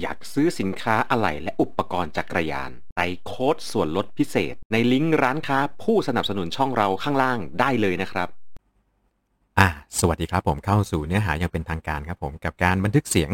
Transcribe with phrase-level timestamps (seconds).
[0.00, 8.28] อยากซื้อสินค้าอะไหล่และอุปกรณ์จักรยานใส่โค้ดส่วนลดพิเศษ ในลิงก์ร้านค้าผู้สนับสนุนช่องเราข้างล่างได้เลยนะครับ
[9.58, 9.68] อะ
[9.98, 13.30] สวัสดีครับผมเข้าสู่เนื้อหาอย่างเป็นทางการครับผมกับการบันทึกเสียง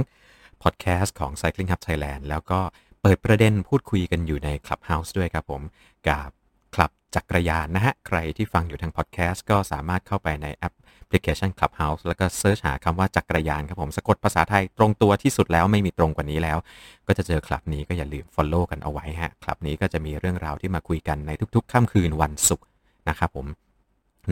[0.62, 2.60] พอดแคสต์ของ Cycling Hub Thailand แล้วก็
[3.02, 5.62] เปิดประเด็นพูดคุยกันอยู่ใน Clubhouse ด้วยครับผม
[6.08, 6.28] กับ
[6.74, 10.74] คลับจักรยานนะฮะ ใครที่ฟังอยู่ทางพอดแคสต์ก็สามารถเข้าไปในแอป
[11.14, 16.58] พลิเคชัน Clubhouse แล้วก็ search หาคำว่าจักรยานครับผมสะกดภาษาไทยตรงตัวที่สุดแล้วไม่มีตรงกว่านี้แล้ว
[17.06, 22.66] ก็จะเจอคลับนี้ก็อย่าลืม Follow กันเอาไว้ฮะคลับนี้ก็จะมีเรื่องราวที่มาคุยกันในทุกๆค่ำคืนวันศุกร์
[23.08, 23.46] นะครับผม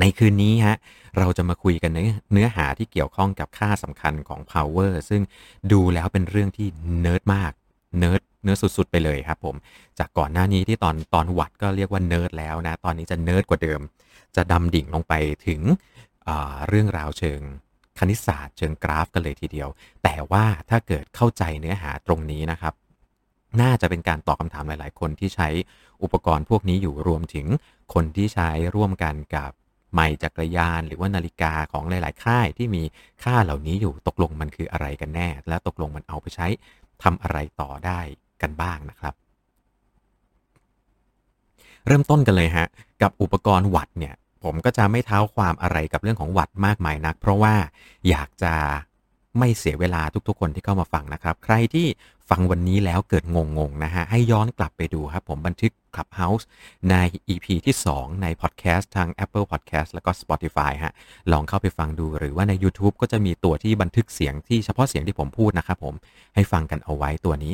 [0.01, 0.77] ในคืนนี้ฮะ
[1.19, 1.99] เราจะมาคุยกันใน
[2.33, 5.23] เนื้อหาที่เกี่ยวข้องกับค่าสำคัญของ power ซึ่ง
[5.73, 6.69] ดูแล้วเป็นเรื่องที่
[7.01, 7.53] เนิร์ดมาก
[7.99, 9.57] เนิร์ดเนื้อสุด ๆ ไปเลยครับผม
[9.99, 13.81] จากก่อนหน้านี้ที่ตอนตอนวัตต์ก็เรียกว่าเนิร์ดแล้วนะ ตอนนี้จะเนิร์ดกว่าเดิม
[14.37, 15.15] จะดำดิ่งลงไป
[15.47, 15.61] ถึง
[16.69, 17.41] เรื่องราวเชิง
[17.99, 19.69] คณิตศาสตร์เชิงกราฟกันเลยทีเดียว
[20.03, 22.75] แต่ว่าถ้าเกิดเข้าใจเนื้อหาตรงนี้นะครับ
[23.61, 25.49] น่าจะเป็นการตอบคำถามหลาย ๆ คนที่ใช้
[26.03, 27.47] อุปกรณ์พวกนี้อยู่รวมถึง
[27.95, 29.51] คนที่ใช้ร่วมกันกับ
[29.95, 32.83] ไมจักรยาน หรือว่านาฬิกาของหลาย ๆ ค่ายที่มี
[33.25, 36.47] ค่าเหล่านี้อยู่ตกลงมันคืออะไรกันแน่ และตกลงมันเอาไปใช้
[37.03, 38.01] ทำอะไรต่อได้
[38.43, 39.15] กันบ้างนะครับ
[41.87, 42.67] เริ่มต้นกันเลยฮะ
[43.03, 44.15] กับอุปกรณ์วัดเนี่ย
[44.45, 47.55] ผมก็จะไม่เท้าความอะไรกับเรื่องของวัดมากมายนัก เพราะว่า
[48.09, 48.55] อยากจะ
[49.39, 51.87] ไม่เสียเวลาทุกๆ คนที่เข้ามาฟังนะครับ ใครที่
[52.31, 56.45] ฟังวันนี้แล้วเกิดงงๆนะฮะ ให้ย้อนกลับไปดูครับผมบันทึก Clubhouse
[56.91, 56.95] ใน
[57.29, 60.95] EP ที่ 2 ใน Podcast ทาง Apple Podcast แล้วก็ Spotify ฮะ
[61.33, 65.95] ลองเข้าไปฟังดูหรือว่าใน YouTube ก็จะมีตัวที่บันทึกเสียงที่เฉพาะเสียงที่ผมพูดนะครับผม
[66.35, 67.53] ให้ฟังกันเอาไว้ตัวนี้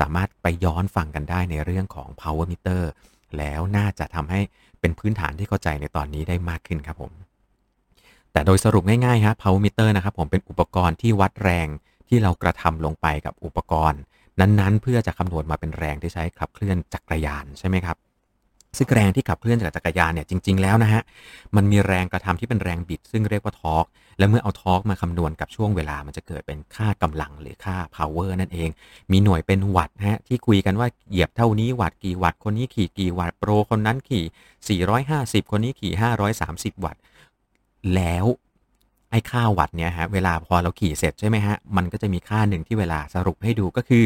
[0.00, 2.82] สามารถไปย้อนฟังกันได้ในเรื่องของ power meter
[3.38, 4.40] แล้วน่าจะทำให้
[4.86, 7.12] เป็นพื้นฐานที่เข้าใจในตอนนี้ได้มากขึ้นครับผม
[8.32, 11.68] แต่โดยสรุปง่ายๆฮะ power meter นะครับผมเป็นอุปกรณ์ที่วัดแรง
[12.08, 14.00] ที่เรากระทำลงไปกับอุปกรณ์
[14.40, 17.96] นั้นๆ เพื่อจะคำนวณมาเป็นแรงที่ใช้ขับเคลื่อนจักรยานใช่ไหมครับ
[18.76, 21.02] ซึ่งแรงที่ขับเคลื่อนจากจักรยานเนี่ยจริง ๆ แล้วนะฮะ
[21.56, 23.86] มันมีแรงกระทำที่เป็นแรงบิด ซึ่งเรียกว่า torque
[24.18, 28.70] และเมื่อเอา torque มาคำนวณกับช่วงเวลา มันจะเกิดเป็นค่ากำลังหรือค่า power นั่นเอง
[29.12, 34.80] มีหน่วยเป็นวัตต์ฮะที่คุยกันว่าเหยียบเท่านี้วัตต์กี่วัตต์คนนี้ขี่กี่วัตต์โปรคนนั้นขี่
[35.44, 35.92] 450 คนนี้ขี่
[36.38, 37.00] 530 วัตต์
[37.94, 38.26] แล้ว
[39.10, 44.04] ไอ้ค่าวัตต์เนี่ยฮะเวลาพอเราขี่เสร็จใช่ไหมฮะมันก็จะมีค่าหนึ่งที่เวลาสรุปให้ดูก็คือ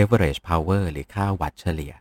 [0.00, 1.92] average power หรือค่าวัตต์เฉลี่ย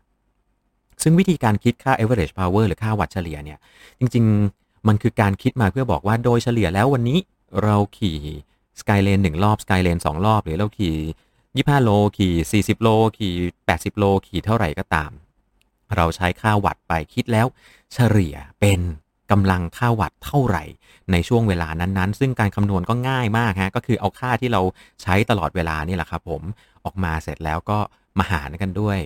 [1.03, 3.59] ซึ่งวิธีการคิดค่า average power หรือค่าวัตต์เฉลี่ยเนี่ย
[3.99, 4.25] จริง
[4.55, 7.19] ๆ มันคือการคิดมาเพื่อบอกว่าโดยเฉลี่ยแล้ววันนี้
[7.63, 8.19] เราขี่
[8.79, 10.97] สกายเลนหนึ่งรอบสกายเลนสองรอบ หรือเราขี่
[11.43, 13.33] 25โล ขี่ 40 โล ขี่
[13.67, 15.11] 80 โล ขี่เท่าไหร่ก็ตาม
[15.95, 17.47] เราใช้ค่าวัตต์ไปคิดแล้ว
[17.93, 18.79] เฉลี่ยเป็น
[19.31, 20.63] กำลังค่าวัตต์เท่าไหร่
[21.11, 24.61] ในช่วงเวลานั้นๆ ซึ่งการคำนวณก็ง่ายมากฮะ ก็คือเอาค่าที่เรา
[25.01, 26.41] ใช้ตลอดเวลานี่แหละครับผม
[26.85, 27.77] ออกมาเสร็จแล้วก็
[28.19, 28.99] มาหารกันด้วย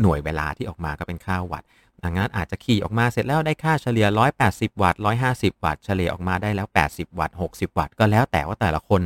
[0.00, 1.68] หน่วยเวลาที่ออกมาก็เป็นค่าวัตต์
[2.04, 4.06] ดังนั้นอาจจะขี่ออกมาเสร็จแล้วได้ค่าเฉลี่ย
[4.44, 5.00] 180 วัตต์
[5.30, 9.02] 150 วัตต์ เฉลี่ยออกมาได้แล้ว 80 วัตต์ 60 วัตต์ ก็แล้วแต่ว่าแต่ละคน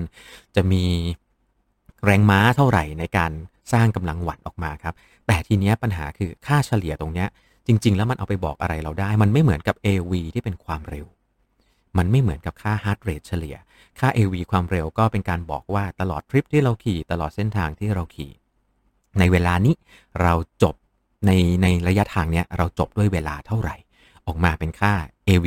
[0.57, 0.85] จะมี
[2.05, 3.33] แรงม้าเท่าไหร่ในการ
[3.73, 4.95] สร้างกำลังวัตต์ออกมาครับ
[5.27, 7.29] แต่ทีนี้ปัญหาคือค่าเฉลี่ยตรงเนี้ย
[7.67, 11.07] จริง ๆ แล้วมันเอาไปบอกอะไรเราได้ มันไม่เหมือนกับ AV ที่เป็นความเร็ว
[11.99, 13.57] มันไม่เหมือนกับค่า heart rate เฉลี่ย
[14.01, 18.33] ค่า AV ความเร็วก็เป็นการบอกว่าตลอดทริปที่เราขี่ตลอดเส้นทางที่เราขี่
[19.19, 19.75] ในเวลานี้
[20.23, 20.33] เรา
[20.63, 20.75] จบ
[21.27, 21.31] ใน
[21.63, 23.77] ในระยะทางเนี้ยเราจบด้วยเวลาเท่าไหร่
[24.27, 24.93] ออกมาเป็นค่า
[25.29, 25.47] AV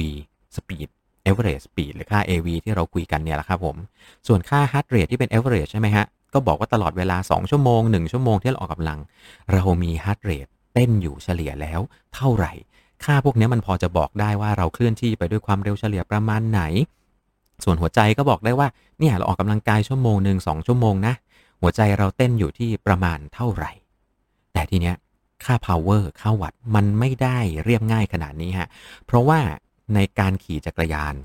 [0.56, 0.90] speed
[1.28, 3.76] average speed หรือค่า AV ที่เราคุยกันเนี่ยแหละครับผม
[4.28, 9.00] ส่วนค่า heart rate ที่เป็น average ใช่ไหมฮะ ก็บอกว่าตลอดเวลา 2 ชั่วโมง 1 ชั่วโมงที่เราออกกำลัง
[9.54, 11.80] เรามี heart rate เต้นอยู่เฉลี่ยแล้ว
[12.16, 12.54] เท่าไหร่
[13.04, 16.62] ค่าพวกนี้มันพอจะบอกได้ว่าเราเคลื่อนที่ไปด้วยความเร็วเฉลี่ยประมาณไหน
[17.64, 18.68] ส่วนหัวใจก็บอกได้ว่า
[19.00, 21.14] เนี่ยเราออกกำลังกายชั่วโมงหนึ่งสองชั่วโมงนะ
[21.62, 23.72] หัวใจเราเต้นอยู่ที่ประมาณเท่าไหร่
[24.54, 24.96] แต่ทีเนี้ย
[25.44, 28.70] ค่า power ค่าวัตต์มันไม่ได้เรียบง่ายขนาดนี้ฮะ
[29.06, 29.40] เพราะว่า
[29.96, 31.16] ในการขี่จักรยาน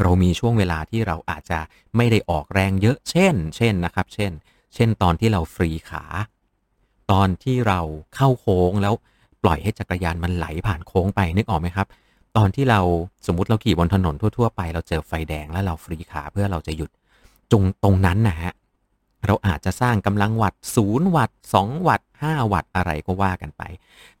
[0.00, 1.58] เรามีช่วงเวลาที่เราอาจจะ
[1.96, 4.32] ไม่ได้ออกแรงเยอะ เช่น เช่นนะครับ เช่น
[4.74, 6.04] เช่นตอนที่เราฟรีขา
[7.10, 7.80] ตอนที่เรา
[8.14, 8.94] เข้าโค้งแล้ว
[9.42, 11.86] ปล่อยให้จักรยานมันไหลผ่านโค้งไปนึกออกไหมครับ
[12.36, 12.80] ตอนที่เรา
[13.26, 16.90] สมมติเราขี่บนถนนทั่ว ๆ ไป เราเจอไฟแดงแล้วเราฟรีขาเพื่อเราจะหยุด
[17.52, 18.52] จงตรงนั้นนะฮะ
[19.26, 23.62] เราอาจจะสร้างกำลังวัตต์0วัตต์2วัตต์5วัตต์อะไรก็ว่ากันไป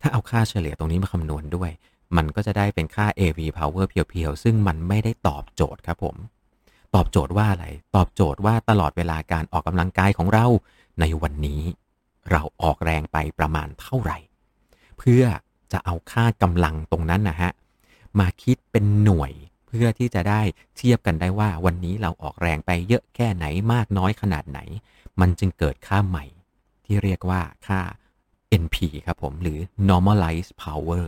[0.00, 1.70] ถ้าเอาค่าเฉลี่ยตรงนี้มาคำนวณด้วย
[2.16, 6.16] มันก็จะได้เป็นค่า AV power เพียวๆ ซึ่งมันไม่ได้ตอบโจทย์ครับผม
[6.94, 7.66] ตอบโจทย์ว่าอะไร
[7.96, 10.46] ตอบโจทย์ว่าตลอดเวลาการออกกำลังกายของเรา
[11.00, 11.62] ในวันนี้
[12.30, 14.18] เราออกแรงไปประมาณเท่าไหร่
[14.98, 15.24] เพื่อ
[15.72, 17.50] จะเอาค่ากำลังตรงนั้นนะฮะ
[18.18, 19.32] มาคิดเป็นหน่วย
[19.70, 20.42] เพื่อที่จะได้
[20.76, 24.60] เทียบกันได้ว่าวันนี้เราออกแรงไปเยอะแค่ไหนมากน้อยขนาดไหน
[25.20, 26.24] มันจึงเกิดค่าใหม่
[26.84, 27.80] ทที่เรียกว่าค่า
[28.62, 28.76] NP
[29.06, 29.58] ครับผม หรือ
[29.90, 31.04] normalized power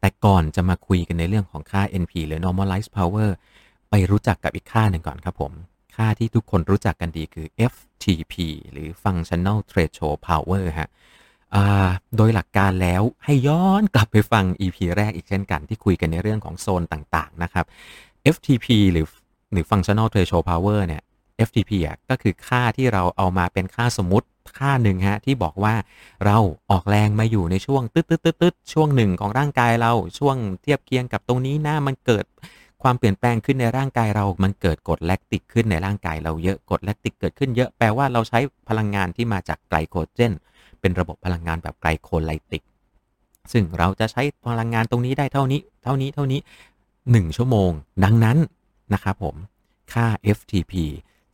[0.00, 3.30] แต่ก่อนจะมาคุยกันในเรื่องของค่า NP หรือ normalized power
[3.90, 5.52] ไปรู้จักกับอีกค่าหนึ่งก่อนครับผม
[5.96, 8.34] ค่าที่ทุกคนรู้จักกันดีคือ FTP
[8.72, 10.90] หรือ functional threshold power ฮะ
[12.16, 17.64] โดยหลักการแล้วให้ย้อนกลับไปฟัง EP แรกอีกเช่นกันที่คุยกันในเรื่องของโซนต่างๆนะครับ
[18.34, 19.06] FTP หรือ
[19.52, 21.02] หรือ functional threshold power เนี่ย
[21.46, 24.26] FTP อะก็คือค่าที่เราเอามาเป็นค่าสมมติ
[24.58, 25.74] ค่าหนึ่งฮะที่บอกว่า
[26.26, 26.36] เรา
[26.70, 32.24] ออกแรงมาอยู่ในช่วงตึ๊ดตึ๊ดตึ๊ดตึ๊ดช่วงหนึ่งของร่างกายเราช่วงเทียบเคียงกับตรงนี้นะมันเกิด
[32.82, 38.38] ความเปลี่ยนแปลงขึ้นในร่างกายเรา มันเกิดกรดแลคติกขึ้นในร่างกายเราเยอะกรดแลคติกเกิดขึ้นเยอะแปลว่าเราใช้
[38.68, 40.32] พลังงานที่มาจากไกลโคเจน
[40.82, 42.62] เป็นระบบพลังงานแบบไกลโคไลติก
[43.52, 46.40] ซึ่งเราจะใช้พลังงานตรงนี้ได้เท่านี้ เท่านี้เท่านี้
[46.88, 47.70] 1 ชั่วโมง
[48.04, 48.38] ดังนั้น
[48.94, 49.36] นะครับผม
[49.92, 50.06] ค่า
[50.36, 50.72] FTP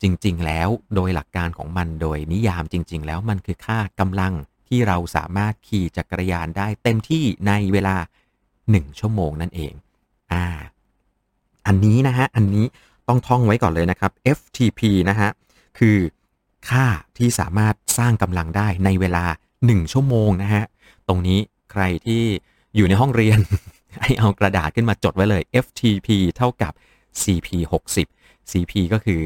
[0.03, 4.33] จริง ๆ แล้วโดยหลักการของมันโดยนิยามจริง ๆ แล้วมันคือค่ากำลัง
[4.69, 7.97] ที่เราสามารถขี่จักรยานได้เต็มที่ในเวลา
[8.47, 9.73] 1 ชั่วโมงนั่นเอง
[10.33, 10.45] อ่า
[11.67, 12.67] อันนี้นะฮะ อันนี้
[13.09, 14.81] ต้องท่องไว้ก่อนเลยนะครับ FTP
[15.11, 15.31] นะฮะ
[15.79, 15.97] คือ
[16.71, 16.87] ค่า
[17.19, 19.25] ที่สามารถสร้างกำลังได้ในเวลา
[19.63, 20.65] 1 ชั่วโมงนะฮะ
[21.09, 21.39] ตรงนี้
[21.73, 22.23] ใครที่
[22.77, 23.39] อยู่ในห้องเรียน
[24.03, 26.73] ให้เอากระดาษขึ้นมาจดไว้เลย FTP เท่ากับ
[27.23, 27.49] CP
[28.03, 29.21] 60 CP ก็คือ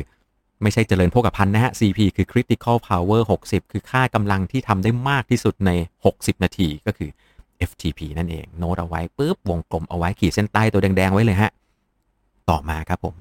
[0.63, 5.71] ไม่ใช่เจริญโภคภัณฑ์นะฮะ CP คือ critical power 60 คือค่ากำลังที่ทำได้มากที่สุดใน
[6.07, 7.11] 60 นาทีก็คือ
[7.69, 11.51] FTP นั่นเอง โน้ตเอาไว้ปุ๊บ วงกลมเอาไว้ขีดเส้นใต้ตัวแดง ๆ ไว้เลยฮะ
[12.51, 13.15] ต่อมาครับผม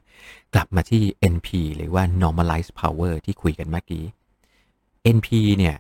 [0.54, 1.04] กลับมาที่
[1.34, 4.06] NP หรือว่า normalized power ที่คุยกันเมื่อกี้
[5.16, 5.76] NP เนี่ย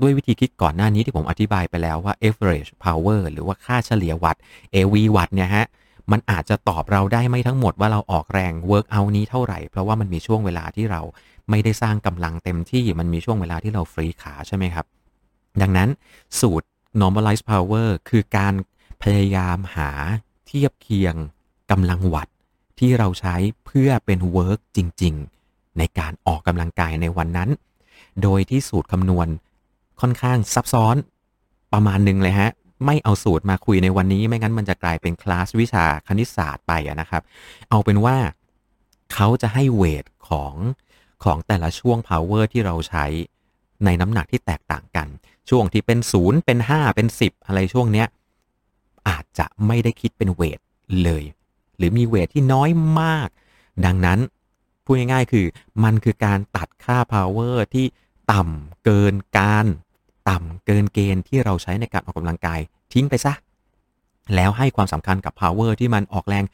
[0.00, 4.42] ด้วยวิธีคิดก่อนหน้านี้ที่ผมอธิบายไปแล้วว่า average power หรือว่าค่าเฉลี่ยวัตต์
[4.74, 5.66] AV วัตต์เนี่ยฮะ
[6.12, 11.00] มันอาจจะตอบเราได้ไม่ทั้งหมดว่าเราออกแรง work out นี้เท่าไหร่ เพราะว่ามันมีช่วงเวลาที่เรา
[11.50, 14.86] ไม่ได้สร้างกำลังเต็มที่มันมีช่วงเวลาที่เราฟรีขาใช่ไหมครับ
[15.62, 15.88] ดังนั้น
[16.40, 16.66] สูตร
[17.00, 18.54] normalized power คือการ
[19.02, 19.90] พยายามหา
[20.46, 21.14] เทียบเคียง
[21.70, 22.28] กำลังวัต
[22.78, 23.36] ที่เราใช้
[23.66, 25.14] เพื่อเป็น work จริง
[25.46, 27.50] ๆ ในการออกกำลังกายในวันนั้น
[28.22, 29.28] โดยที่สูตรคำนวณ
[30.00, 30.96] ค่อนข้างซับซ้อน
[31.72, 32.50] ประมาณหนึ่งเลยฮะ
[32.86, 37.22] ไม่เอาสูตรมาคุยในวันนี้ ไม่งั้นมันจะกลายเป็นคลาสวิชาคณิตศาสตร์ไปนะครับ
[37.70, 38.16] เอาเป็นว่า
[39.14, 40.54] เขาจะให้เวทของ
[41.24, 43.04] ของแต่ละช่วง power ที่เราใช้
[43.84, 45.08] ในน้ำหนักที่แตกต่างกัน
[45.50, 48.06] ช่วงที่เป็น 0 เป็น 5 เป็น 10 อะไรช่วงเนี้ย
[49.08, 50.60] อาจจะไม่ได้คิดเป็นเวท
[51.02, 51.24] เลย
[51.76, 53.28] หรือมีเวทที่น้อยมาก
[53.84, 54.18] ดังนั้น
[54.84, 55.46] พูดง่ายๆคือ
[55.84, 57.86] มันคือการตัดค่า power ที่
[58.32, 59.66] ต่ำเกินการ
[60.30, 62.60] ต่ำเกินเกณฑ์ที่เราใช้ในการออกกำลังกาย
[62.92, 63.32] ทิ้งไปซะ
[64.34, 66.44] แล้วให้ความสำคัญกับ power ที่มันออกแรง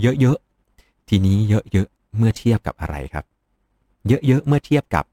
[0.00, 3.24] เยอะๆ ทีนี้เยอะๆ เมื่อเทียบกับอะไรครับ
[4.08, 5.04] เยอะๆ เมื่อเทียบกับ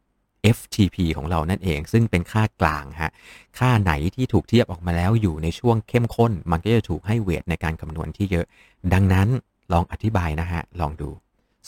[0.58, 3.12] FTP ของเรานั่นเอง ซึ่งเป็นค่ากลางฮะ
[3.60, 8.46] ค่าไหนที่ถูกเทียบออกมาแล้วอยู่ในช่วงเข้มข้น มันก็จะถูกให้เวทในการคำนวณที่เยอะ
[8.94, 9.28] ดังนั้น
[9.72, 11.10] ลองอธิบายนะฮะ ลองดู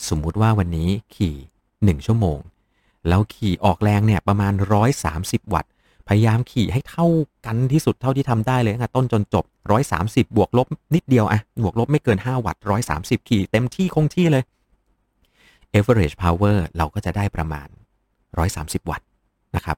[0.08, 1.36] สมมุติว่าวันนี้ขี่
[1.70, 2.38] 1 ชั่วโมง
[3.08, 4.52] แล้วขี่ออกแรงเนี่ยประมาณ
[5.02, 5.70] 130 วัตต์
[6.08, 7.06] พยายามขี่ให้เท่า
[7.46, 9.44] กันที่สุดเท่าที่ทำได้เลยตั้งแต่ต้นจนจบ
[9.90, 12.62] 130 บวกลบนิดเดียวอะบวกลบไม่เกิน 5 วัตต์
[12.96, 14.44] 130 ขี่เต็มที่คงที่เลย
[15.74, 17.68] average power เราก็จะได้ประมาณ
[18.28, 19.06] 130 วัตต์
[19.56, 19.76] นะครับ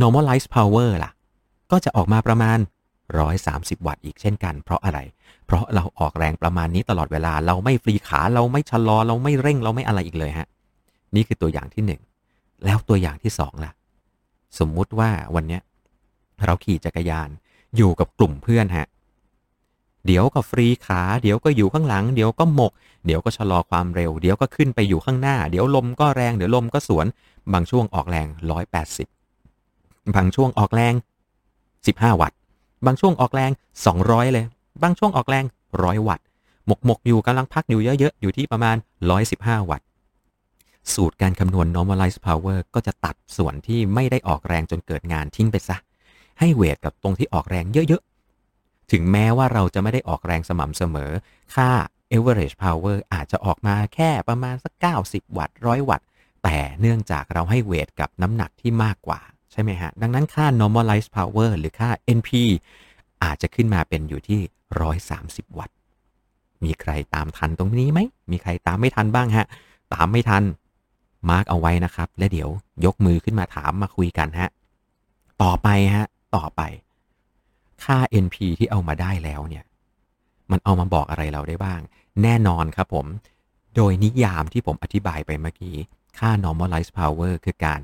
[0.00, 1.10] normalized power ล่ะ
[1.70, 2.58] ก็จะออกมาประมาณ
[3.16, 4.98] 130 วัตต์อีกเช่นกัน เพราะอะไร
[5.46, 10.48] เพราะเราออกแรงประมาณนี้ตลอดเวลา เราไม่ฟรีขาเราไม่ชะลอ เราไม่เร่งเราไม่อะไรอีกเลยฮะ
[11.14, 11.82] นี่คือตัวอย่างที่
[12.24, 13.72] 1 แล้วตัวอย่างที่2ล่ะ
[14.58, 15.58] สมมุติว่าวันนี้
[16.44, 17.28] เราขี่จักรยาน
[17.76, 18.86] อยู่กับกลุ่มเพื่อนฮะ
[20.06, 22.72] เดี๋ยวก็ฟรีขา เดี๋ยวก็อยู่ข้างหลัง เดี๋ยวก็หมก
[23.06, 27.06] เดี๋ยวก็ชะลอความเร็ว เดี๋ยวก็ขึ้นไปอยู่ข้างหน้า เดี๋ยวลมก็แรง เดี๋ยวลมก็สวน
[27.52, 28.26] บางช่วงออกแรง
[29.00, 30.94] 180 บางช่วงออกแรง
[31.58, 32.38] 15 วัตต์
[32.86, 33.50] บางช่วงออกแรง
[33.92, 34.44] 200 เลย
[34.82, 35.44] บางช่วงออกแรง
[35.76, 36.26] 100 วัตต์
[36.66, 38.76] หมกหมกอยู่กำลังพักอยู่เยอะๆ อยู่ที่ประมาณ
[39.22, 39.86] 115 วัตต์
[40.94, 45.76] สูตรการคำนวณ normalized power ก็จะตัดส่วนที่ไม่ได้ออกแรงจนเกิดงานทิ้งไปซะ
[46.38, 51.10] ให้เวทกับตรงที่ออกแรงเยอะๆ ถึงแม้ว่าเราจะไม่ได้ออกแรงสม่ำเสมอ
[51.54, 51.70] ค่า
[52.12, 54.72] average power อาจจะออกมาแค่ประมาณสัก
[55.06, 56.06] 90 วัตต์ 100 วัตต์
[56.42, 59.20] แต่เนื่องจากเราให้เวทกับน้ำหนักที่มากกว่า
[59.52, 62.30] ใช่ไหมฮะ ดังนั้นค่า normalized power หรือค่า NP
[63.22, 64.40] อาจจะขึ้นมาเป็นอยู่ที่
[64.98, 65.76] 130 วัตต์
[66.64, 68.00] มีใครตามทันตรงนี้ไหม
[68.30, 69.46] มีใครตามไม่ทันบ้างฮะ
[69.94, 70.42] ตามไม่ทัน
[71.28, 72.48] มาร์กเอาไว้นะครับ และเดี๋ยว
[72.84, 74.48] ยกมือขึ้นมาถามมาคุยกันฮะ
[75.42, 76.62] ต่อไปฮะ ต่อไป
[77.84, 79.64] ค่า NP ที่เอามาได้แล้วเนี่ย
[80.50, 81.80] มันเอามาบอกอะไรเราได้บ้าง
[82.22, 83.06] แน่นอนครับผม
[83.76, 85.76] โดยนิยามที่ผมอธิบายไปเมื่อกี้
[86.18, 87.80] ค่า normalized power คือการ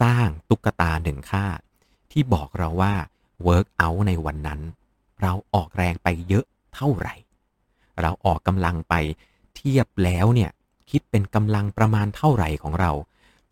[0.00, 1.46] สร้างตุ๊กตาหนึ่งค่า
[2.10, 2.94] ที่บอกเราว่า
[3.46, 4.60] work out ในวันนั้น
[5.22, 7.14] เราออกแรงไปเยอะเท่าไหร่
[8.00, 8.94] เราออกกำลังไป
[9.54, 10.50] เทียบแล้วเนี่ย
[10.90, 12.90] คิดเป็นกำลังประมาณเท่าไหร่ของเรา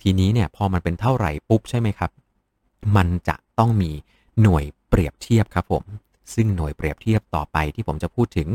[0.03, 2.11] ทีนี้เนี่ยพอมันเป็นเท่าไหร่ปุ๊บใช่ไหมครับ
[2.97, 3.91] มันจะต้องมี
[4.43, 5.85] หน่วยเปรียบเทียบครับผม
[6.35, 8.49] ซึ่งหน่วยเปรียบเทียบต่อไปที่ผมจะพูดถึง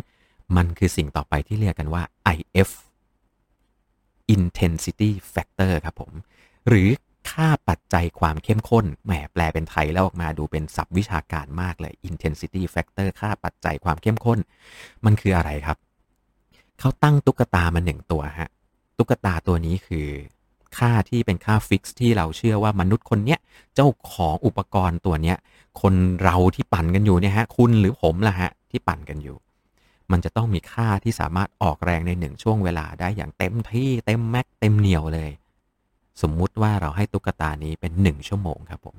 [0.56, 2.04] มันคือสิ่งต่อไปที่เรียกกันว่า
[2.36, 2.70] IF
[4.36, 6.12] intensity factor ครับผม
[6.70, 6.90] หรือ
[7.32, 14.40] ค่าปัจจัยความเข้มข้น แหมแปลเป็นไทยแล้วออกมาดูเป็นศัพท์วิชาการมากเลย intensity factor ค่าปัจจัยความเข้มข้น
[15.06, 15.78] มันคืออะไรครับ
[16.80, 18.50] เขาตั้งตุ๊กตามาหนึ่งตัวฮะ
[18.98, 20.08] ตุ๊กตาตัวนี้คือ
[20.78, 23.40] ค่าที่เป็นค่า fix ที่เราเชื่อว่ามนุษย์คนเนี้ย
[23.76, 25.38] เจ้าของอุปกรณ์ตัวเนี้ย
[25.82, 29.38] คนเราที่ปั่นกันอยู่เนี่ยฮะ คุณหรือผมล่ะฮะ ที่ปั่นกันอยู่
[30.12, 35.32] มันจะต้องมีค่าที่สามารถออกแรงในหนึ่งช่วงเวลาได้อย่างเต็มที่เต็ม max เต็มเหนียวเลย
[36.22, 38.96] สมมุติว่าเราให้ตุ๊กตานี้เป็น 1 ชั่วโมงครับผม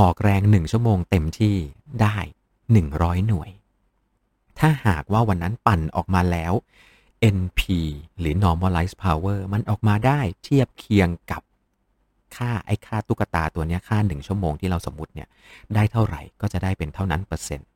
[0.00, 1.56] ออกแรง 1 ชั่วโมงเต็มที่
[2.02, 2.16] ได้
[2.72, 3.50] 100 หน่วย
[4.58, 6.52] ถ้าหากว่าวันนั้นปั่นออกมาแล้ว
[7.36, 7.60] NP
[8.18, 11.42] หรือ normalized power มันออกมาได้เทียบเคียงกับ
[12.36, 15.28] ค่าไอ้ค่าตุ๊กตาตัวนี้ค่า 1 ชั่วโมงที่เราสมมติเนี่ย
[15.74, 17.68] ได้เท่าไหร่ก็จะได้เป็นเท่านั้นเปอร์เซ็นต์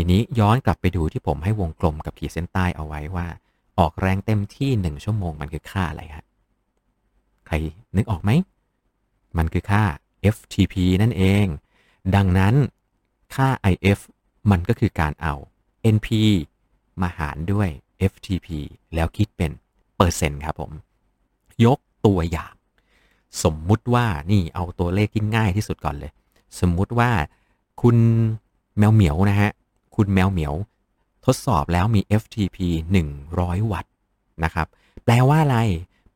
[0.00, 3.26] ทีนี้ย้อนกลับไปดูที่ผมให้วงกลมกับขีดเส้นใต้เอาไว้ว่า
[3.78, 6.24] ออกแรงเต็มที่ 1 ชั่วโมงมันคือค่าอะไรฮะ
[7.46, 7.54] ใคร
[7.96, 8.30] นึกออกไหม
[9.38, 9.82] มันคือค่า
[10.34, 11.46] FTP นั่นเอง
[12.14, 12.54] ดังนั้น
[13.34, 13.98] ค่า IF
[14.50, 15.34] มันก็คือการเอา
[15.94, 16.08] NP
[17.02, 17.68] มาหารด้วย
[18.12, 18.48] FTP
[18.94, 19.50] แล้วคิดเป็น
[19.96, 20.72] เปอร์เซ็นต์ครับผม
[21.64, 22.54] ยกตัวอย่าง
[23.42, 26.12] สมมุติว่านี่เอาตัวเลขที่ง่ายที่สุดก่อนเลย
[26.60, 27.10] สมมุติว่า
[27.82, 27.96] คุณ
[28.78, 29.52] แมวเหมียวนะฮะ
[30.00, 30.54] คุณแมวเหมียว
[31.26, 32.58] ทดสอบแล้วมี FTP
[33.14, 33.92] 100 วัตต์
[34.44, 34.66] นะครับ
[35.04, 35.58] แปลว่าอะไร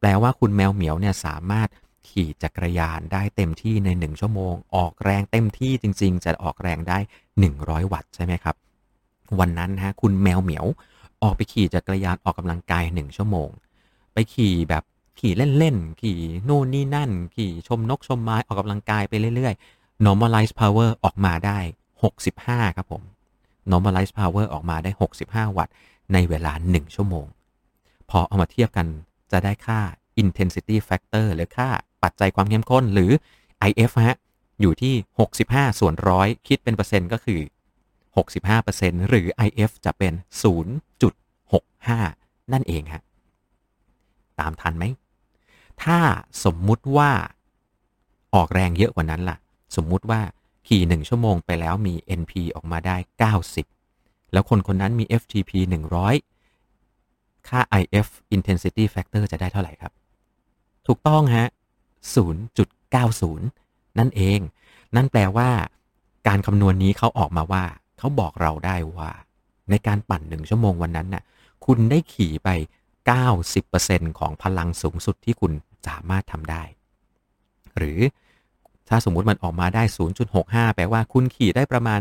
[0.01, 1.69] แปลว่าคุณแมวเหมียวเนี่ยสามารถ
[2.09, 6.99] ขี่จักรยานได้เต็มที่ใน 1 ชั่วโมง ออกแรงเต็มที่จริง ๆ จะออกแรงได้
[7.45, 8.57] 100 วัตต์ใช่ไหมครับ
[9.39, 10.67] วันนั้นฮะคุณแมวเหมียว
[11.23, 13.49] ออกไปขี่จักรยานออกกำลังกาย 1 ชั่วโมง
[14.13, 14.83] ไปขี่แบบ
[15.19, 21.59] ขี่เล่นๆ ขี่นู่นนี่นั่น ขี่ชมนกชมไม้ออกกำลังกายไปเรื่อยๆ normalize power ออกมาได้
[22.19, 23.03] 65 ครับผม
[23.71, 24.91] normalize power ออกมาได้
[25.25, 25.75] 65 วัตต์
[26.13, 27.27] ในเวลา 1 ชั่วโมง
[28.11, 28.87] พอเอามาเทียบกัน
[29.33, 29.81] จะได้ค่า
[30.23, 31.69] intensity factor หรือค่า
[32.03, 33.11] ปัจจัยความเข้มข้นหรือ
[33.69, 34.19] IF ฮะ
[34.61, 34.95] อยู่ที่
[35.39, 37.41] 65 ส่วนร้อยคิดเป็นเปอร์เซ็นต์ก็คือ
[38.21, 40.13] 65%หรือ IF จะเป็น
[41.33, 43.03] 0.65 นั่นเองฮะ
[44.41, 44.85] ตามทันไหม
[45.83, 45.99] ถ้า
[46.45, 47.11] สมมุติว่า
[48.35, 49.37] ออกแรงเยอะกว่านั้นล่ะ
[49.77, 50.21] สมมุติว่า
[50.69, 52.97] ขี่1ชั่วโมงไปแล้วมี NP ออกมาได้
[53.65, 55.51] 90 แล้วคนคนนั้นมี FTP
[56.71, 59.93] 100 ค่า IF intensity factor จะได้เท่าไหร่ครับ
[60.87, 61.47] ถูกต้องฮะ
[62.73, 64.41] 0.90 นั่นเอง
[64.97, 65.51] นั่นแปลว่า
[66.29, 67.65] การคำนวณนี้เขาออกมาว่า
[67.99, 69.11] เขาบอกเราได้ว่า
[69.71, 71.23] ในการปั่นหนึ่งชั่วโมงวันนั้นน่ะ
[71.67, 72.49] คุณได้ขี่ไป
[73.33, 75.53] 90%ของพลังสูงสุดที่คุณ
[75.87, 76.63] สามารถทำได้
[77.77, 77.99] หรือ
[78.95, 79.83] ถ้าสมมุติมันออกมาได้
[80.29, 82.01] 0.65 แปลว่าคุณขี่ได้ประมาณ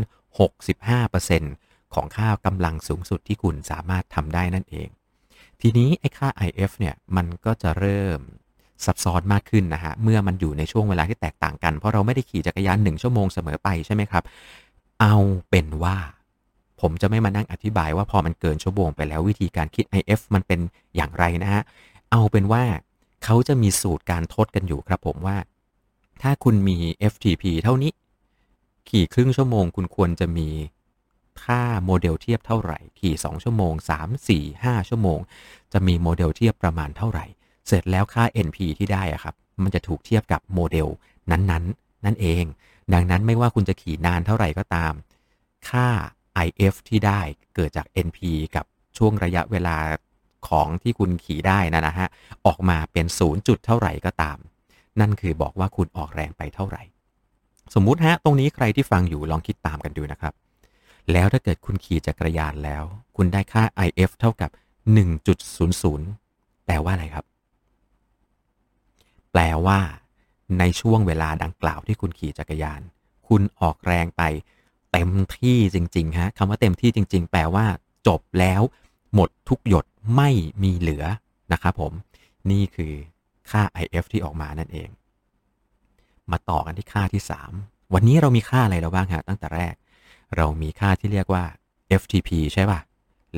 [1.16, 4.88] 65%ของค่ากำลังสูงสุดที่คุณสามารถทำได้นั่นเอง
[5.60, 8.18] ทีนี้ไอ้ค่า IF เนี่ย มันก็จะเริ่ม
[8.84, 14.24] ซับซ้อนมากขึ้นนะฮะ เมื่อมันอยู่ในช่วงเวลาที่แตกต่างกัน เพราะเราไม่ได้ขี่จักรยาน 1 ชั่วโมงเสมอไปใช่ไหมครับ
[15.00, 15.14] เอา
[15.50, 15.96] เป็นว่า
[16.80, 20.60] ผมจะไม่มานั่งอธิบายว่าพอมันเกินชั่วโมงไปแล้ววิธีการคิด IF มันเป็น
[20.96, 21.62] อย่างไรนะฮะ
[22.10, 22.62] เอาเป็นว่า
[23.24, 25.36] เขาจะมีสูตรการทดกันอยู่ครับผมว่า
[26.22, 26.76] ถ้าคุณมี
[27.12, 27.92] FTP เท่านี้
[28.88, 30.48] ขี่ครึ่งชั่วโมงคุณควรจะมี
[31.44, 35.18] ค่าโมเดลเทียบเท่าไหร่ ขี่2ชั่วโมง 3 4 5 ชั่วโมง
[35.72, 37.24] จะมีโมเดลเทียบประมาณเท่าไหร่
[37.68, 40.88] เสร็จแล้วค่า NP ที่ได้อะครับ มันจะถูกเทียบกับโมเดล
[41.30, 41.64] นั้นๆนน
[42.04, 42.44] นั่นเอง
[42.94, 44.92] ดังนั้นไม่ว่าคุณจะขี่นานเท่าไหร่ก็ตาม
[45.68, 45.88] ค่า
[46.46, 47.20] IF ที่ได้
[47.54, 48.18] เกิดจาก NP
[48.56, 48.64] กับ
[48.96, 49.76] ช่วงระยะเวลา
[50.48, 52.08] ของที่คุณขี่ได้นะนะฮะ
[52.46, 54.38] ออกมาเป็น0จุดเท่าไหร่ก็ตาม
[55.00, 56.82] นั่นคือบอกว่าคุณออกแรงไปเท่าไหร่
[57.74, 60.34] สมมุติฮะ ตรงนี้ใครที่ฟังอยู่ลองคิดตามกันดูนะครับ
[61.12, 62.84] แล้วถ้าเกิดคุณขี่จักรยานแล้ว
[63.16, 64.50] คุณได้ค่า IF เท่ากับ
[65.38, 67.24] 1.00 แปลว่าอะไรครับ
[69.32, 69.78] แปลว่า
[70.58, 72.80] ในช่วงเวลาดังกล่าวที่คุณขี่จักรยาน
[73.28, 74.22] คุณออกแรงไป
[74.92, 77.66] เต็มที่จริงๆฮะคำว่าเต็มที่จริง ๆ แปลว่า
[78.06, 78.62] จบแล้ว
[79.14, 79.84] หมดทุกหยด
[80.16, 80.30] ไม่
[80.62, 81.04] มีเหลือ
[81.52, 81.92] นะครับผม
[82.50, 82.94] นี่คือ
[83.50, 84.88] ค่า IF ที่ออกมานั่นเอง
[86.30, 87.22] มาต่อกันที่ค่าที่
[87.58, 89.74] 3 วันนี้เรามีค่าอะไรแล้วบ้างฮะตั้งแต่แรก
[90.36, 91.44] เรามีค่าที่เรียกว่า
[92.00, 92.80] FTP ใช่ป่ะ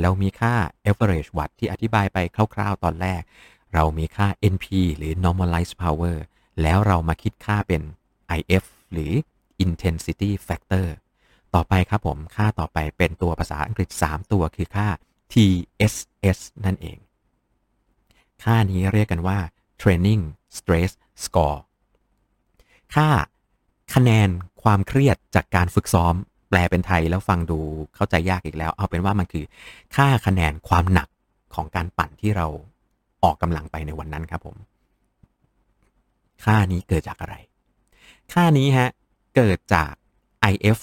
[0.01, 0.55] แล้วมีค่า
[0.91, 2.19] average watt ที่อธิบายไป
[2.55, 3.23] คร่าว ๆ ตอนแรก
[3.75, 6.17] เรามีค่า NP หรือ normalized power
[6.63, 7.83] แล้วเรามาคิดค่าเป็น
[8.39, 9.13] IF หรือ
[9.65, 10.87] intensity factor
[11.55, 14.89] ต่อไปครับผม ค่าต่อไปเป็นตัวภาษาอังกฤษ 3 ตัวคือค่า
[15.33, 16.99] TSS นั่นเอง
[18.45, 19.39] ค่านี้เรียกกันว่า
[19.83, 20.23] training
[20.57, 20.91] stress
[21.25, 21.59] score
[22.95, 23.09] ค่า
[23.95, 24.29] คะแนน
[24.63, 26.15] ความเครียดจากการฝึกซ้อม
[26.49, 27.61] แปลเป็นไทยแล้วฟังดู
[27.95, 29.45] เข้าใจยากอีกแล้ว เอาเป็นว่ามันคือ
[29.97, 31.09] ค่าคะแนนความหนัก
[31.55, 32.47] ของการปั่นที่เรา
[33.23, 34.57] ออกกำลังไปในวันนั้นครับผม
[36.45, 37.35] ค่านี้เกิดจากอะไร
[38.33, 38.89] ค่านี้ฮะ
[39.37, 39.93] เกิดจาก
[40.53, 40.79] IF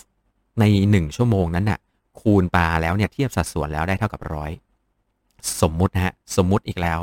[0.59, 1.79] ใน 1 ชั่วโมงนั้นน่ะ
[2.21, 4.51] คูณปาแล้วเนี่ยเทียบสัดส่วนแล้วได้เท่ากับร้อย
[5.61, 6.99] สมมุตินะฮะ สมมุติอีกแล้ว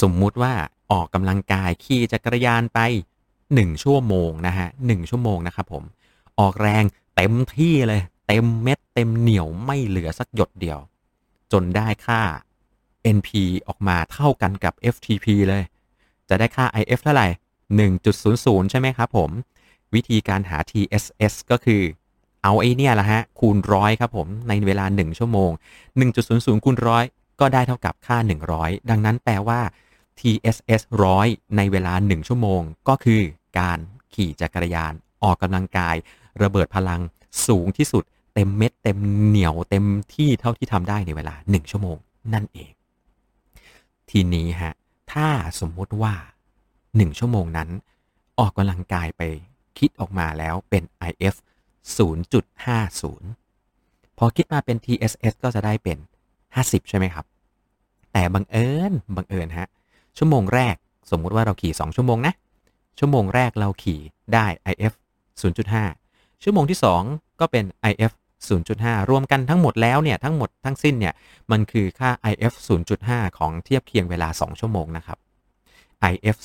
[0.00, 0.52] สมมุติว่า
[0.92, 2.78] ออกกำลังกายขี่จักรยานไป
[3.32, 5.84] 1 ชั่วโมงนะฮะหชั่วโมงนะครับผม
[6.40, 6.84] ออกแรง
[7.16, 10.78] เต็มที่เลย เต็มเม็ดเต็มเหนียวไม่เหลือสักหยดเดียว
[11.52, 12.20] จนได้ค่า
[13.16, 13.28] NP
[13.66, 15.62] ออกมาเท่ากันกับ FTP เลย
[16.28, 17.28] จะได้ค่า IF เท่าไหร่
[17.98, 19.30] 1.00 ใช่ไหมครับผม
[19.94, 21.82] วิธีการหา TSS ก็คือ
[22.42, 25.50] เอาไอ้เนี่ยละฮะ คูณร้อยครับผม ในเวลา 1 ชั่วโมง
[26.08, 27.04] 1.00 คูณร้อย
[27.40, 28.16] ก็ได้เท่ากับค่า
[28.52, 29.60] 100 ดังนั้นแปลว่า
[30.18, 33.20] TSS ร้อยในเวลา 1 ชั่วโมง ก็คือ
[33.58, 33.78] การ
[34.14, 35.96] ขี่จักรยานออกกำลังกาย
[36.42, 37.00] ระเบิดพลัง
[37.46, 39.84] สูงที่สุด เต็มเม็ด เต็มเหนียวเต็ม
[40.14, 41.96] ที่เท่าที่ทำได้ในเวลา 1 ชั่วโมง
[42.34, 42.70] นั่นเอง
[44.10, 44.74] ทีนี้ฮะ
[45.12, 45.28] ถ้า
[45.60, 46.14] สมมุติว่า
[46.66, 47.68] 1 ชั่วโมงนั้น
[48.38, 49.22] ออกกำลังกายไป
[49.78, 51.34] คิดออกมาแล้วเป็น IF
[51.96, 55.98] 0.50 พอคิดมาเป็น TSS ก็จะได้เป็น
[56.56, 57.24] 50 ใช่ไหมครับ
[58.12, 59.68] แต่บังเอิญบังเอิญฮะ
[60.18, 60.76] ชั่วโมงแรก
[61.10, 62.34] สมมุติว่าเราขี่ 2 ชั่วโมงนะ
[62.98, 64.00] ชั่วโมงแรกเราขี่
[64.34, 64.92] ได้ IF
[65.72, 66.78] 0.5 ชั่วโมงที่
[67.08, 68.12] 2 ก็เป็น IF
[68.60, 71.14] 0.5 รวมกันทั้งหมดแล้วเนี่ยทั้งหมดทั้งสิ้นเนี่ย
[71.50, 72.52] มันคือค่า IF
[72.96, 75.18] 0.5 ของเทียบเคียงเวลา 2 ชั่วโมงนะครับ
[76.12, 76.36] IF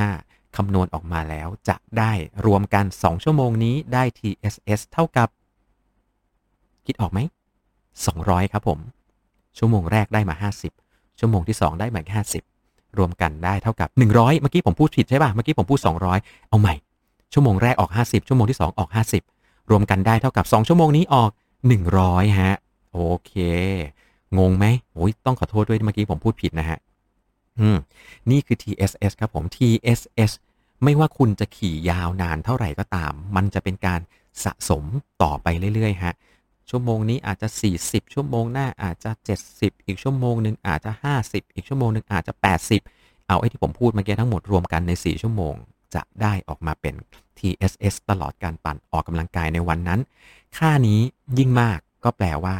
[0.00, 2.12] 0.5 คำนวณออกมาแล้วจะได้
[2.46, 5.28] รวมกัน 2 ชั่วโมงนี้ได้ TSS เท่ากับ
[6.86, 7.18] คิดออกไหม
[7.86, 8.78] 200 ครับผม
[9.58, 15.80] ชั่วโมงแรกได้มา 50 ชั่วโมงที่ 2 ได้มา50 รวมกันได้เท่ากับ 100 เมื่อกี้ผมพูดผิดใช่ป่ะ เมื่อกี้ผมพูด
[16.14, 16.74] 200 เอาใหม่
[17.32, 18.90] ชั่วโมงแรกออก 50 ชั่วโมงที่ 2 ออก
[19.30, 21.30] 50 รวมกันได้เท่ากับ 2 ชั่วโมงนี้ออก
[21.84, 22.54] 100 ฮะ
[22.92, 23.32] โอเค
[24.38, 26.78] งงไหมโอ้ยต้องขอโทษด้วยเมื่อกี้ผมพูดผิดนะฮะ
[27.60, 27.78] อืม
[28.30, 30.32] นี่คือ TSS ครับผม TSS
[30.84, 34.00] ไม่ว่าคุณจะขี่ยาวนานเท่าไหร่ก็ตาม มันจะเป็นการ
[34.44, 34.84] สะสม
[35.22, 36.14] ต่อไปเรื่อยๆ ฮะ
[36.70, 37.48] ชั่วโมงนี้อาจจะ
[37.82, 39.10] 40 ชั่วโมงหน้าอาจจะ
[39.48, 40.92] 70 อีกชั่วโมงหนึ่งอาจจะ
[41.24, 42.32] 50 อีกชั่วโมงหนึ่งอาจจะ
[42.80, 45.54] 80 เอาไอ้ที่ผมพูดเมื่อกี้ทั้งหมดรวมกันใน 4 ชั่วโมง
[45.94, 46.94] จะได้ออกมาเป็น
[47.38, 50.00] TSS ตลอดการปั่นออกกำลังกายในวันนั้น
[50.58, 51.00] ค่านี้
[51.38, 52.56] ยิ่งมากก็แปลว่า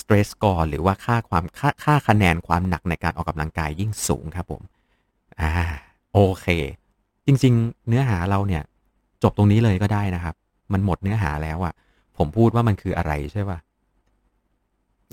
[0.00, 4.62] stress score หรือว่าค่าความค่าค่าคะแนนความหนักในการออกกำลังกายยิ่งสูงครับผม
[5.40, 5.50] อ่า
[6.12, 6.46] โอเค
[7.26, 8.62] จริง ๆ เนื้อหาเราเนี่ย
[9.22, 10.34] จบตรงนี้เลยก็ได้นะครับ
[10.72, 11.74] มันหมดเนื้อหาแล้วอะ
[12.18, 13.58] ผมพูดว่ามันคืออะไรใช่ป่ะ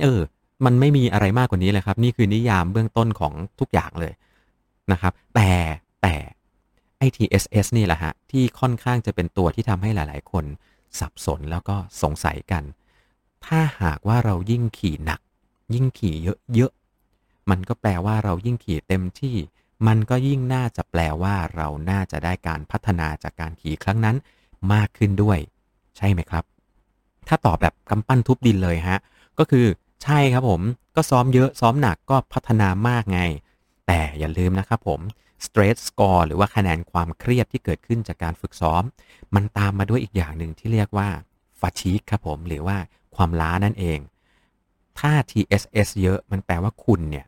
[0.02, 0.22] เออ
[0.66, 4.14] มันไม่มีอะไรมากกว่านี้เลยครับ นี่คือนิยามเบื้องต้นของทุกอย่างเลย
[4.92, 5.52] นะครับ แต่
[6.02, 6.16] แต่
[6.98, 10.46] ไอ TSS นี่แหละฮะ ที่ค่อนข้างจะเป็นตัวที่ทำให้หลาย ๆ คน
[11.00, 12.64] สับสนแล้วก็สงสัยกัน
[13.46, 15.22] ถ้าหากว่าเรายิ่งขี่หนัก
[15.74, 16.16] ยิ่งขี่
[16.56, 19.36] เยอะๆ มันก็แปลว่าเรายิ่งขี่เต็มที่
[19.88, 24.16] มันก็ยิ่งน่าจะแปลว่าเราน่าจะได้การพัฒนาจากการขี่ครั้งนั้น
[24.74, 25.40] มากขึ้นด้วย
[25.98, 26.44] ใช่ไหมครับ
[27.30, 29.00] ถ้าตอบแบบกำปั้นทุบดินเลยฮะ
[29.40, 29.66] ก็คือ
[30.04, 30.62] ใช่ครับผม
[30.96, 33.22] ก็ซ้อมเยอะซ้อมหนักก็พัฒนามากไง
[33.88, 35.00] แต่อย่าลืมนะครับผม
[35.46, 38.84] stress score หรือว่าคะแนนความเครียดที่เกิดขึ้นจากการฝึกซ้อม
[39.36, 41.10] มันตามมาด้วยอีกอย่างหนึ่งที่เรียกว่า
[41.60, 42.78] fatigue ครับผม หรือว่า
[43.16, 44.00] ความล้านั่นเอง
[45.00, 47.26] ถ้า TSS เยอะมันแปลว่าคุณเนี่ย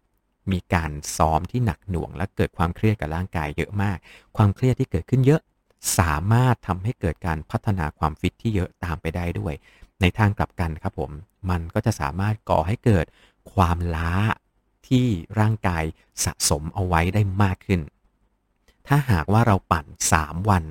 [0.52, 3.98] มีการซ้อมที่หนักหน่วง และเกิดความเครียดกับร่างกายเยอะมาก
[4.38, 5.42] ความเครียดที่เกิดขึ้นเยอะ
[6.00, 9.54] สามารถทำให้เกิดการพัฒนาความฟิตที่เยอะตามไปได้ด้วย
[10.02, 11.12] ในทางกลับกันครับผม
[11.50, 13.06] มันก็จะสามารถก่อให้เกิด
[13.54, 14.14] ความล้า
[14.88, 15.06] ที่
[15.40, 15.84] ร่างกาย
[16.26, 17.82] สะสมเอาไว้ได้มากขึ้น
[18.88, 19.86] ถ้าหากว่าเราปั่น
[20.18, 20.64] 3 วัน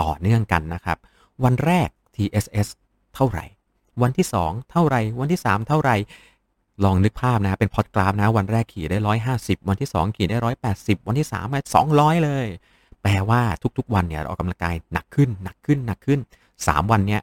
[0.00, 0.98] ต่อเนื่องกันนะครับ
[1.44, 2.68] วันแรก TSS
[3.14, 3.44] เท่าไหร่
[4.02, 5.96] วันที่ 2 เท่าไหร่ วันที่ 3 เท่าไหร่
[6.84, 8.98] ลองนึกภาพนะ เป็นพอดกราฟนะ วันแรกขี่ได้
[9.34, 10.36] 150 วันที่ 2 ขี่ได้
[10.72, 11.60] 180 วันที่3มา
[11.92, 12.46] 200 เลย
[13.02, 13.42] แปลว่า
[13.78, 16.20] ทุกๆ วันเนี่ยเราออกกำลังกายหนักขึ้น หนักขึ้น หนักขึ้น
[16.56, 17.22] 3 วันเนี้ย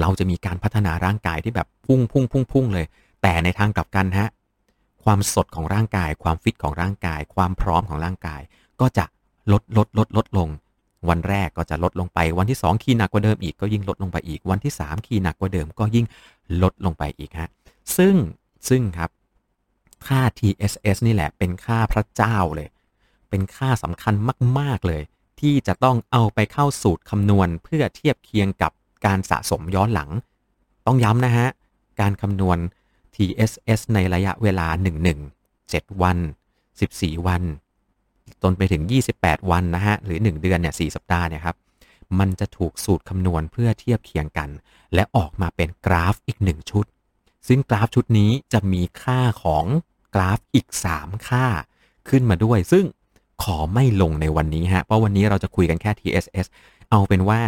[0.00, 2.86] เราจะมีการพัฒนาร่างกายที่แบบพุ่งพุ่งพุ่งพุ่งเลย
[3.22, 4.28] แต่ในทางกลับกันฮะ
[5.04, 8.40] ความสดของร่างกาย ความฟิตของร่างกาย ความพร้อมของร่างกาย
[8.80, 9.04] ก็จะ
[9.52, 10.48] ลดลดลดลดลง
[11.08, 16.06] วันแรกก็จะลดลงไป วันที่ 2 ขี่หนักกว่าเดิมอีกก็ยิ่งลดลงไปอีก วันที่ 3 ขี่หนักกว่าเดิมก็ยิ่ง
[16.62, 17.50] ลดลงไปอีกฮะ
[17.96, 18.14] ซึ่ง
[18.68, 19.10] ซึ่งครับ
[20.06, 22.68] ค่า TSS นี่แหละเป็นค่าพระเจ้าเลย
[23.30, 24.14] เป็นค่าสำคัญ
[24.58, 25.02] มาก ๆ เลย
[25.40, 28.72] ที่จะต้องเอาไปเข้าสูตรคำนวณเพื่อเทียบเคียงกับ
[29.06, 30.10] การสะสมย้อนหลัง
[30.86, 31.48] ต้องย้ำนะฮะ
[32.00, 32.58] การคำนวณ
[33.14, 34.66] TSS ในระยะเวลา
[35.34, 36.18] 11 7 วัน
[36.72, 37.42] 14 วัน
[38.42, 38.82] จนไปถึง
[39.16, 41.56] 28 วันนะฮะ หรือ 1 เดือนเนี่ย4สัปดาห์เนี่ยครับ
[42.18, 44.50] มันจะถูกสูตรคำนวณเพื่อเทียบเคียงกัน
[44.94, 46.86] และออกมาเป็นกราฟอีก 1 ชุด
[47.48, 49.64] ซึ่งกราฟชุดนี้จะมีค่าของ
[50.14, 50.66] กราฟอีก
[50.98, 51.46] 3 ค่า
[52.08, 52.84] ขึ้นมาด้วย ซึ่ง
[53.42, 56.46] ขอไม่ลงในวันนี้ฮะ เพราะวันนี้เราจะคุยกันแค่ TSS
[56.90, 57.40] เอาเป็นว่า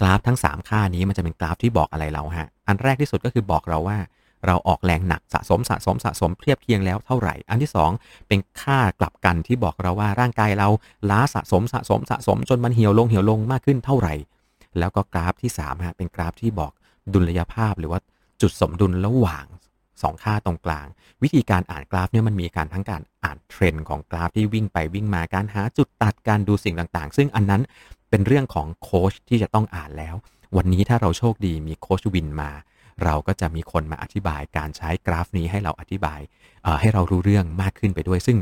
[0.00, 3.98] กราฟทั้ง 3 ค่านี้มันจะเป็นกราฟที่บอกอะไรเราฮะ อันแรกที่สุดก็คือบอกเราว่า
[4.46, 10.68] เราออกแรงหนักสะสมสะสมสะสมเทียบเคียงแล้วเท่าไหร่ อันที่ 2 เป็นค่ากลับกันที่บอกเราว่าร่างกายเรา
[11.10, 14.14] ล้าสะสมสะสมสะสมจนมันเหี่ยวลงเหี่ยวลงมากขึ้นเท่าไหร่
[14.78, 16.72] แล้วก็กราฟที่3ฮะเป็นกราฟที่บอก
[17.14, 18.00] ดุลยภาพหรือว่า
[18.40, 19.44] จุดสมดุลระหว่าง
[19.90, 20.86] 2 ค่าตรงกลาง
[21.22, 27.62] วิธีการอ่านกราฟเนี่ยมันมีการทั้งการอ่านเทรนด์ของกราฟที่วิ่งไปวิ่งมาการหาจุดตัดการดูสิ่งต่างๆ ซึ่งอันนั้น
[28.12, 30.14] เป็นเรื่องของโค้ชที่จะต้องอ่านแล้ว
[30.56, 32.50] วันนี้ถ้าเราโชคดีมีโค้ชวินมา
[33.04, 36.20] เราก็จะมีคนมาอธิบายการใช้กราฟนี้ให้เราอธิบาย
[36.80, 38.38] ให้เรารู้เรื่องมากขึ้นไปด้วย ซึ่ง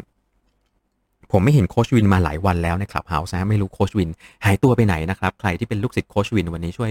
[1.30, 4.10] ผมไม่เห็นโคชวินมาหลายวันแล้วใน Clubhouse นะไม่รู้โคชวิน
[4.44, 6.90] หายตัวไปไหนนะครับใครที่เป็นลูกศิษย์โคชวินวันนี้ช่วย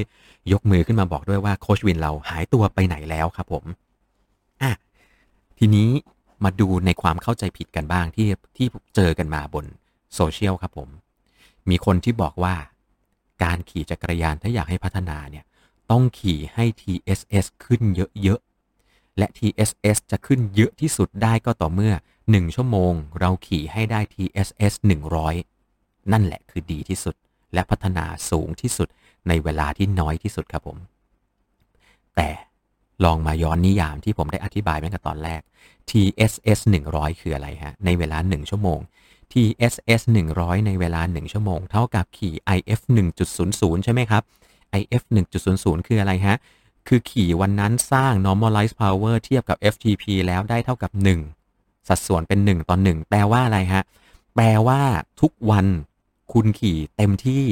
[0.51, 3.63] ยกมือขึ้นมาบอกด้วยว่าโคชวินเราหายตัวไปไหนแล้วครับผม
[4.61, 4.71] อะ
[5.59, 5.87] ทีนี้
[6.43, 9.65] มาดูในความเข้าใจผิดกันบ้างที่ที่เจอกันมาบน
[10.15, 10.89] โซเชียลครับผม
[11.69, 12.55] มีคนที่บอกว่า
[13.43, 15.45] การขี่จักรยานถ้าอยากให้พัฒนาเนี่ย
[15.91, 17.81] ต้องขี่ให้ TSS ขึ้น
[18.21, 21.93] เยอะๆ และ TSS จะขึ้นเยอะที่สุดได้ก็ต่อเมื่อ
[22.25, 24.73] 1 ชั่วโมง เราขี่ให้ได้ TSS
[25.41, 27.15] 100 นั่นแหละคือดีที่สุด
[27.53, 28.87] และพัฒนาสูงที่สุด
[29.27, 30.77] ในเวลาที่น้อยที่สุดครับผม
[32.15, 32.29] แต่
[33.03, 35.41] ลองมาย้อนนิยามที่ผมได้อธิบายไปกับตอนแรก
[35.89, 36.59] TSS
[36.91, 38.79] 100 คืออะไรฮะ ในเวลา 1 ชั่วโมง
[39.33, 40.01] TSS
[40.35, 42.79] 100 ในเวลา 1 ชั่วโมง เท่ากับขี่ IF
[43.13, 44.23] 1.00 ใช่ไหมครับ
[44.79, 45.03] IF
[45.45, 46.37] 1.00 คืออะไรฮะ
[46.87, 50.91] คือขี่วันนั้นสร้าง normalized power เทียบกับ FTP แล้วได้เท่ากับ
[51.39, 53.83] 1 สัดส่วนเป็น 1 ต่อ 1 แปลว่าอะไรฮะ
[54.35, 54.81] แปลว่า
[55.21, 55.67] ทุกวัน
[56.33, 57.43] คุณขี่เต็มที่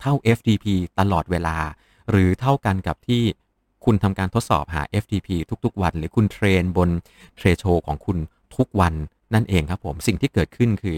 [0.00, 0.64] เท่า FTP
[0.98, 1.56] ตลอดเวลา
[2.10, 3.22] หรือเท่ากันกับที่
[3.84, 5.28] คุณทำการทดสอบหา FTP
[5.64, 6.90] ทุกๆ วัน หรือคุณเทรนบน
[7.36, 8.18] เทรโชของคุณ
[8.56, 8.94] ทุกวัน
[9.34, 10.96] นั่นเองครับผม สิ่งที่เกิดขึ้นคือ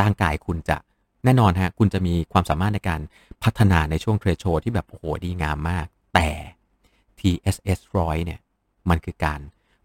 [0.00, 0.76] ร่างกายคุณจะ
[1.24, 3.00] แน่นอนฮะคุณจะมีความสามารถในการ
[3.42, 6.28] พัฒนาในช่วงเทรโชที่แบบโอ้โหดีงามมาก แต่
[7.18, 8.40] TSS 100เนี่ย
[8.88, 9.40] มันคือการ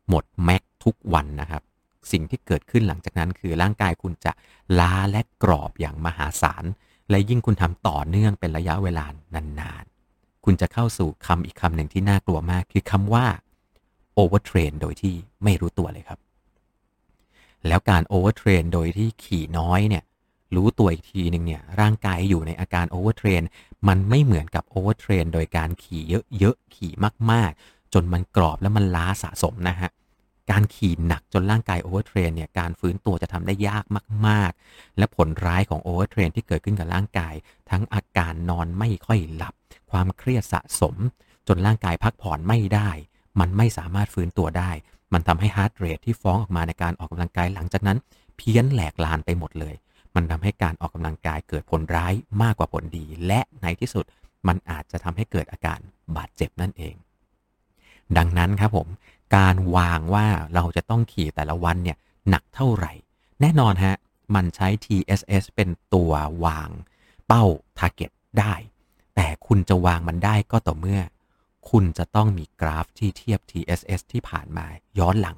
[0.09, 1.63] หมดแม็กทุกวันนะครับ
[2.11, 4.31] สิ่งที่เกิดขึ้นหลังจากนั้นคือร่างกายคุณจะ
[4.79, 6.63] ล้าและกรอบอย่างมหาศาล
[7.09, 13.25] และยิ่งคุณทำต่อเนื่องเป็นระยะเวลานานๆ คุณจะเข้าสู่คำอีกคำหนึ่งที่น่ากลัวมาก คือคำว่า
[14.21, 15.13] overtrain โดยที่
[15.43, 16.19] ไม่รู้ตัวเลยครับ
[17.67, 20.03] แล้วการ overtrain โดยที่ขี่น้อยเนี่ย
[20.55, 23.41] รู้ตัวอีกทีหนึ่งเนี่ยร่างกายอยู่ในอาการ overtrain
[23.87, 26.01] มันไม่เหมือนกับ overtrain โดยการขี่
[26.37, 26.91] เยอะๆขี่
[27.31, 29.89] มากๆ จนมันกรอบแล้วมันล้าสะสมนะฮะ
[30.51, 33.85] การขี่หนักจนร่างกาย overtrain เนี่ยการฟื้นตัวจะทำได้ยาก
[34.27, 37.33] มาก ๆ และผลร้ายของ overtrain ที่เกิดขึ้นกับร่างกาย
[37.69, 39.53] ทั้งอาการนอนไม่ค่อยหลับ
[39.91, 40.95] ความเครียดสะสม
[41.47, 42.89] จนร่างกายพักผ่อนไม่ได้
[43.39, 44.71] มันไม่สามารถฟื้นตัวได้
[45.13, 47.97] มันทำให้ heart rate ที่ฟ้องออกมาในการออกกำลังกายหลังจากนั้น
[48.37, 49.75] เพี้ยนแหลกลาญไปหมดเลย
[50.15, 54.05] มันทำให้การออกกำลังกายเกิดผลร้ายมากกว่าผลดี และในที่สุด
[54.47, 55.79] มันอาจจะทำให้เกิดอาการ
[56.15, 56.95] บาดเจ็บนั่นเอง
[58.17, 58.87] ดังนั้นครับผม
[59.37, 61.97] การวางว่าเราจะต้องขี่แต่ละวันเนี่ย
[62.29, 62.93] หนักเท่าไหร่
[63.41, 63.95] แน่นอนฮะ
[64.35, 66.11] มันใช้ TSS เป็นตัว
[66.45, 66.69] วาง
[67.27, 67.43] เป้า
[67.79, 68.53] target ได้
[69.15, 71.01] แต่คุณจะวางมันได้ก็ต่อเมื่อ
[71.69, 74.65] คุณจะต้องมีกราฟที่เทียบ TSS ที่ผ่านมา
[74.99, 75.37] ย้อนหลัง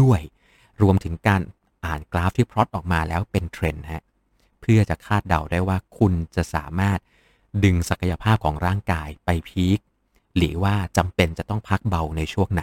[0.00, 0.20] ด้วย
[0.82, 1.42] รวมถึงการ
[1.84, 4.04] อ่านกราฟที่พลอตออกมาแล้วเป็นเทรนด์ฮะ
[4.60, 6.98] เพื่อจะคาดเดาได้ว่าคุณจะสามารถ
[7.64, 9.78] ดึงศักยภาพของร่างกายไปพีค
[10.36, 12.62] หรือว่าจำเป็นจะต้องพักเบาในช่วงไหน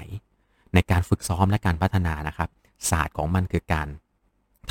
[0.73, 2.49] ในการฝึกซ้อมและการพัฒนานะครับ
[2.89, 3.87] ศาสตร์ของมันคือการ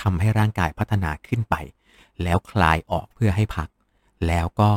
[0.01, 1.55] ทำให้ร่างกายพัฒนาขึ้นไป
[2.23, 3.69] แล้วคลายออกเพื่อให้พัก
[4.27, 4.71] แล้วก็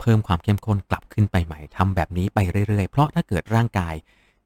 [0.00, 3.94] เพิ่มความเข้มข้นกลับขึ้นไปใหม่ทำแบบนี้ไปเรื่อยๆ เพราะถ้าเกิดร่างกาย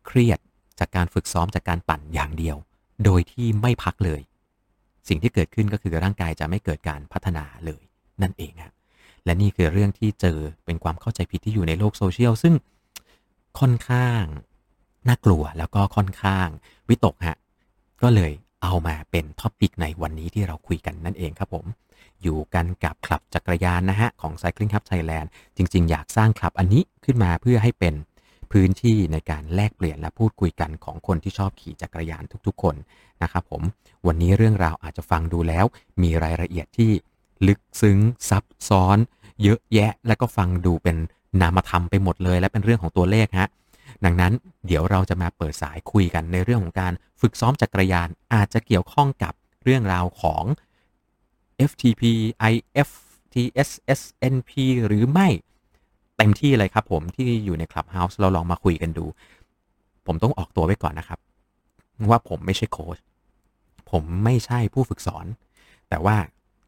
[0.07, 0.39] เครียด
[0.79, 2.57] จากการฝึกซ้อมจากการปั่นอย่างเดียว
[3.05, 4.21] โดยที่ไม่พักเลย
[5.09, 7.83] สิ่งที่เกิดขึ้นก็คือร่างกายจะไม่เกิดการพัฒนาเลย
[8.23, 8.73] นั่นเองครับ
[9.25, 12.55] และนี่คือเรื่องที่เจอเป็นความเข้าใจผิดที่อยู่ในโลกโซเชียลซึ่ง
[13.61, 14.23] ค่อนข้าง
[15.09, 16.49] น่ากลัวแล้วก็ค่อนข้าง
[16.89, 17.37] วิตกฮะ
[18.03, 21.65] ก็เลยเอามาเป็นท็อปิกในวันนี้ที่เราคุยกันนั่นเองครับผม
[22.23, 27.95] อยู่กันกับคลับจักรยานนะฮะของ Cycling Hub Thailand จริง ๆ อยากสร้างคลับอันนี้ขึ้นมาเพื่อให้เป็น
[28.53, 32.77] พื้นที่ในการแลกเปลี่ยนและพูดคุยกันของคนที่ชอบขี่จักรยานทุกๆ คน
[33.23, 33.63] นะครับผม
[34.07, 35.65] วันนี้เรื่องราวอาจจะฟังดูแล้ว
[36.03, 36.91] มีรายละเอียดที่
[37.47, 37.99] ลึกซึ้ง
[38.29, 38.99] ซับซ้อน
[39.43, 40.97] เยอะแยะ และก็ฟังดูเป็น
[41.41, 43.49] นามธรรมไปหมดเลย และเป็นเรื่องของตัวเลขฮะ
[44.05, 44.33] ดังนั้น
[44.67, 49.33] เดี๋ยวเราจะมาเปิดสายคุยกันในเรื่องของการฝึกซ้อมจักรยานอาจจะเกี่ยวข้องกับ
[49.65, 50.45] เรื่องราวของ
[51.71, 52.03] FTP
[52.53, 52.91] IF
[53.35, 54.53] TSSNP
[54.87, 55.29] หรือไม่
[56.17, 59.07] เต็มที่เลยครับผมที่อยู่ใน Clubhouse เราลองมาคุยกันดู
[60.07, 61.19] ผมต้องออกตัวไว้ก่อนนะครับ
[62.11, 62.99] ว่าผมไม่ใช่โค้ช
[63.91, 65.27] ผมไม่ใช่ผู้ฝึกสอน
[65.89, 66.17] แต่ว่า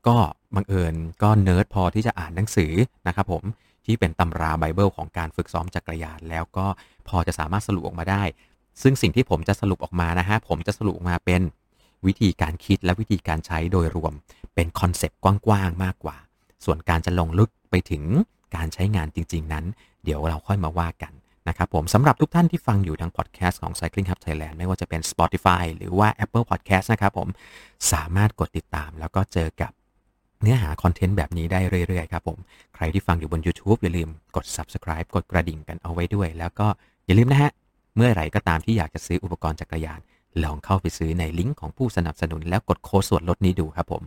[0.08, 0.16] ก็
[0.54, 2.72] บังเอิญก็เนิร์ดพอที่จะอ่านหนังสือ
[3.06, 3.42] นะครับผม
[3.84, 6.66] ที่เป็นตำราไบเบิลของการฝึกซ้อมจักรยาน แล้วก็
[7.08, 8.22] พอจะสามารถสรุปออกมาได้
[8.82, 11.40] ซึ่งสิ่งที่ผมจะสรุปออกมานะฮะผมจะสรุปออกมาเป็น
[12.06, 14.12] วิธีการคิดและวิธีการใช้โดยรวม
[14.54, 16.16] เป็น concept กว้างๆมากกว่า
[16.64, 18.04] ส่วนการจะลงลึกไปถึง
[18.56, 19.64] การใช้งานจริง ๆ นั้น
[20.04, 21.12] เดี๋ยวเราค่อยมาว่ากัน
[21.48, 27.28] นะครับผมสำหรับทุกท่านที่ฟังอยู่ทางพอดแคสต์ของ Cycling Hub Thailand ไม่ว่าจะเป็น Spotify หรือว่า Apple Podcast นะครับผม
[27.92, 29.72] สามารถกดติดตามแล้วก็เจอกับ
[30.42, 32.38] เนื้อหาคอนเทนต์แบบนี้ได้เรื่อย ๆ ครับผม
[32.74, 36.66] ใครที่ฟังอยู่บน YouTube อย่าลืมกด Subscribe กดกระดิ่งกันเอาไว้ด้วย แล้วก็
[37.06, 37.52] อย่าลืมนะฮะ
[37.96, 40.00] เมื่อไหร่ก็ตามที่อยากจะซื้ออุปกรณ์จักรยาน
[40.44, 44.02] ลองเข้าไปซื้อในลิงก์ของผู้สนับสนุนแล้วกดโค้ดส่วนลดนี้ดูครับผม